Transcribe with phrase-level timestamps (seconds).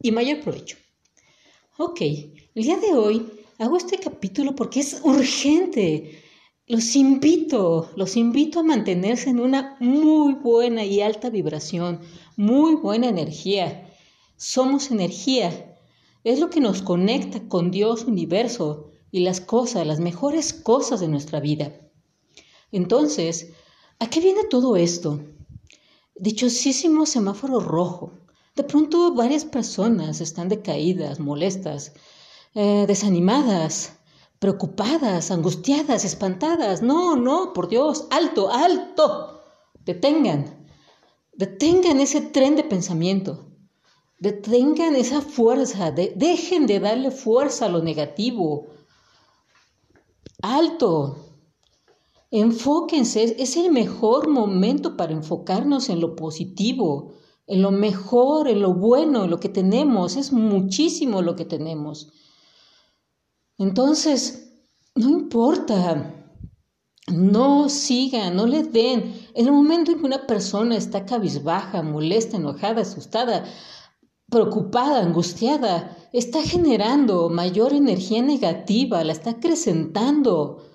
[0.00, 0.76] y mayor provecho.
[1.76, 3.26] Ok, el día de hoy
[3.58, 6.22] hago este capítulo porque es urgente.
[6.66, 12.00] Los invito, los invito a mantenerse en una muy buena y alta vibración,
[12.36, 13.90] muy buena energía.
[14.36, 15.76] Somos energía.
[16.22, 21.08] Es lo que nos conecta con Dios, universo y las cosas, las mejores cosas de
[21.08, 21.72] nuestra vida.
[22.70, 23.52] Entonces,
[23.98, 25.20] ¿a qué viene todo esto?
[26.14, 28.12] Dichosísimo semáforo rojo.
[28.58, 31.92] De pronto varias personas están decaídas, molestas,
[32.56, 33.92] eh, desanimadas,
[34.40, 36.82] preocupadas, angustiadas, espantadas.
[36.82, 39.42] No, no, por Dios, alto, alto.
[39.84, 40.66] Detengan,
[41.34, 43.46] detengan ese tren de pensamiento.
[44.18, 48.66] Detengan esa fuerza, dejen de darle fuerza a lo negativo.
[50.42, 51.16] Alto.
[52.32, 57.14] Enfóquense, es el mejor momento para enfocarnos en lo positivo,
[57.48, 60.16] en lo mejor, en lo bueno, en lo que tenemos.
[60.16, 62.12] Es muchísimo lo que tenemos.
[63.56, 64.52] Entonces,
[64.94, 66.14] no importa.
[67.10, 69.14] No sigan, no le den.
[69.34, 73.46] En el momento en que una persona está cabizbaja, molesta, enojada, asustada,
[74.28, 80.66] preocupada, angustiada, está generando mayor energía negativa, la está acrecentando.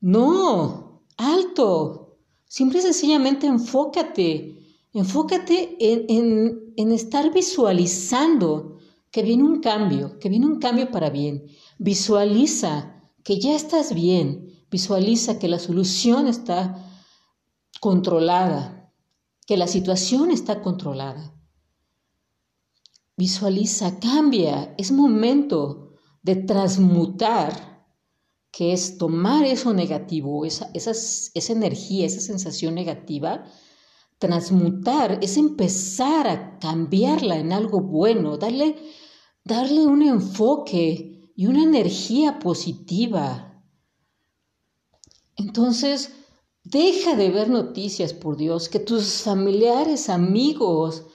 [0.00, 2.16] No, alto.
[2.46, 4.59] Simple y sencillamente enfócate
[4.92, 8.78] Enfócate en, estar visualizando
[9.12, 11.46] que viene un cambio, que viene un cambio para bien.
[11.78, 14.64] Visualiza que ya estás bien.
[14.70, 16.86] Visualiza que la solución está
[17.80, 18.92] controlada,
[19.46, 21.34] que la situación está controlada.
[23.16, 24.74] Visualiza, cambia.
[24.76, 27.86] Es momento de transmutar,
[28.50, 33.44] que es tomar eso negativo, esa, esa energía, esa sensación negativa,
[34.20, 38.76] transmutar, es empezar a cambiarla en algo bueno, darle,
[39.44, 43.64] darle un enfoque y una energía positiva.
[45.36, 46.12] Entonces,
[46.62, 51.06] deja de ver noticias, por Dios, que tus familiares, amigos,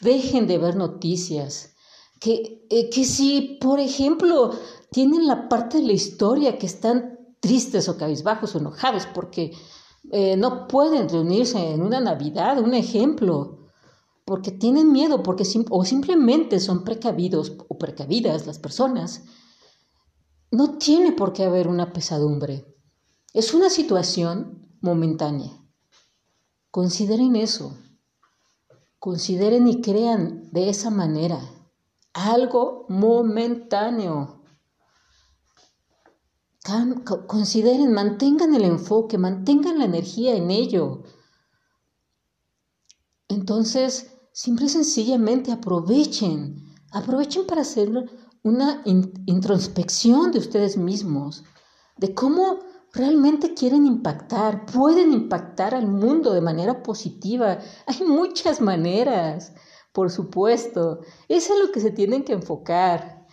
[0.00, 1.74] dejen de ver noticias.
[2.18, 4.52] Que, eh, que si, por ejemplo,
[4.90, 9.52] tienen la parte de la historia que están tristes o cabizbajos o enojados porque
[10.12, 13.70] eh, no pueden reunirse en una Navidad, un ejemplo,
[14.24, 19.24] porque tienen miedo, porque o simplemente son precavidos o precavidas las personas.
[20.50, 22.64] No tiene por qué haber una pesadumbre.
[23.32, 25.50] Es una situación momentánea.
[26.70, 27.76] Consideren eso.
[28.98, 31.40] Consideren y crean de esa manera.
[32.12, 34.43] Algo momentáneo
[37.26, 41.02] consideren, mantengan el enfoque, mantengan la energía en ello.
[43.28, 47.90] Entonces, simple y sencillamente aprovechen, aprovechen para hacer
[48.42, 51.44] una introspección de ustedes mismos,
[51.98, 52.60] de cómo
[52.92, 57.58] realmente quieren impactar, pueden impactar al mundo de manera positiva.
[57.86, 59.52] Hay muchas maneras,
[59.92, 61.00] por supuesto.
[61.28, 63.26] Eso es lo que se tienen que enfocar.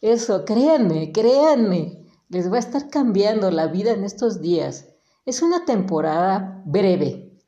[0.00, 4.86] Eso, créanme, créanme les va a estar cambiando la vida en estos días.
[5.24, 7.38] Es una temporada breve.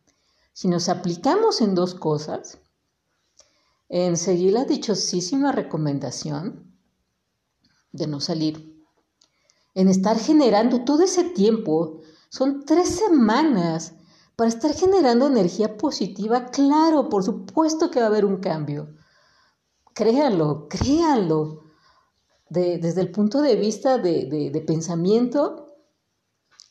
[0.52, 2.58] Si nos aplicamos en dos cosas,
[3.88, 6.72] en seguir la dichosísima recomendación
[7.92, 8.76] de no salir,
[9.74, 13.94] en estar generando todo ese tiempo, son tres semanas
[14.36, 18.94] para estar generando energía positiva, claro, por supuesto que va a haber un cambio.
[19.94, 20.69] Créanlo,
[22.50, 25.76] desde el punto de vista de, pensamiento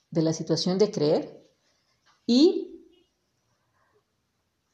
[0.09, 1.47] de la situación de creer
[2.25, 2.85] y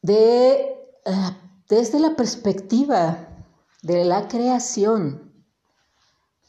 [0.01, 1.37] de, ah,
[1.69, 3.29] desde la perspectiva
[3.81, 5.33] de la creación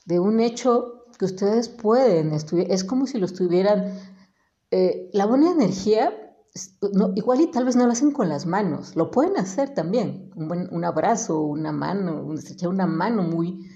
[0.04, 2.70] de un hecho que ustedes pueden estudiar.
[2.70, 3.98] Es como si lo estuvieran...
[4.70, 6.12] Eh, la buena energía,
[7.14, 10.32] igual y tal vez no lo hacen con las manos, lo pueden hacer también.
[10.34, 12.26] Un, abrazo, una mano,
[12.66, 13.68] una mano muy,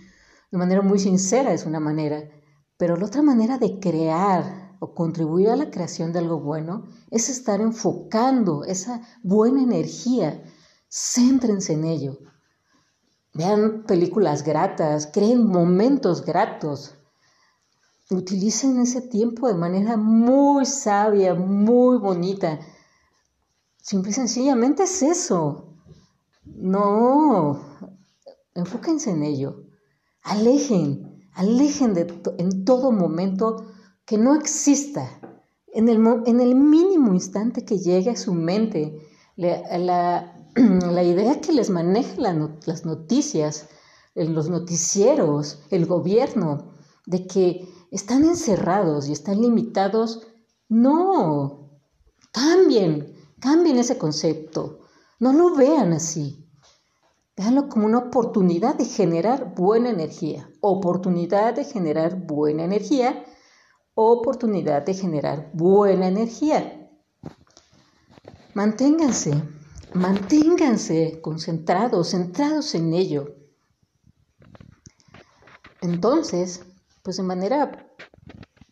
[0.50, 2.24] de manera muy sincera es una manera,
[2.76, 7.28] pero la otra manera de crear o contribuir a la creación de algo bueno es
[7.28, 10.42] estar enfocando esa buena energía.
[10.88, 12.18] Céntrense en ello.
[13.34, 16.94] vean películas gratas, creen momentos gratos.
[18.10, 22.58] Utilicen ese tiempo de manera muy sabia, muy bonita.
[23.82, 25.76] Simple y sencillamente es eso.
[26.44, 27.60] No,
[28.54, 29.67] enfóquense en ello.
[30.28, 32.02] Alejen, alejen de
[32.36, 33.64] en todo momento
[34.04, 35.08] que no exista,
[35.72, 41.54] en el, en el mínimo instante que llegue a su mente, la, la idea que
[41.54, 43.68] les maneja las noticias,
[44.14, 46.74] los noticieros, el gobierno,
[47.06, 50.26] de que están encerrados y están limitados,
[50.68, 51.70] no,
[52.32, 54.80] cambien, cambien ese concepto,
[55.20, 56.47] no lo vean así.
[57.38, 63.24] Véanlo como una oportunidad de generar buena energía, oportunidad de generar buena energía,
[63.94, 66.90] oportunidad de generar buena energía.
[68.52, 69.40] Manténganse
[69.94, 73.36] Manténganse concentrados, centrados en ello.
[75.80, 76.62] Entonces,
[77.02, 77.88] pues de manera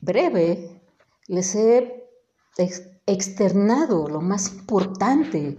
[0.01, 0.83] breve,
[1.27, 2.05] les he
[3.07, 5.59] externado lo más importante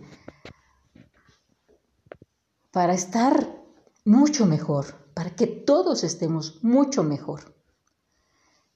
[2.77, 3.59] para estar
[4.05, 4.85] mucho mejor,
[5.15, 7.55] para que todos estemos mucho mejor.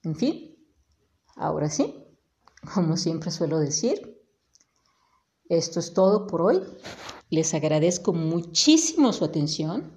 [0.01, 0.55] En fin,
[1.35, 2.03] ahora sí,
[2.73, 4.19] como siempre suelo decir,
[5.49, 6.63] esto es todo por hoy.
[7.29, 9.91] Les agradezco muchísimo su atención.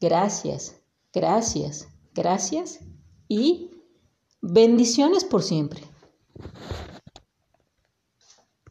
[0.00, 0.74] Gracias,
[1.12, 2.80] gracias, gracias
[3.28, 3.70] y
[4.42, 5.84] bendiciones por siempre.